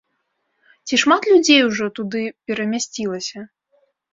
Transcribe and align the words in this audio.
Ці 0.87 0.99
шмат 1.01 1.21
людзей 1.33 1.61
ужо 1.67 1.91
туды 1.99 2.23
перамясцілася? 2.49 3.39